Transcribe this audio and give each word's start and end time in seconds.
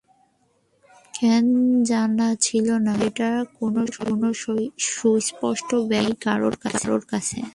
কেন 1.13 1.45
জানা 1.89 2.27
ছিল 2.45 2.67
না, 2.85 2.93
সেটার 3.01 3.37
কোনো 3.57 3.81
সুস্পষ্ট 4.89 5.69
ব্যাখ্যা 5.89 6.33
নেই 6.35 6.55
কারও 6.63 6.97
কাছেই। 7.11 7.45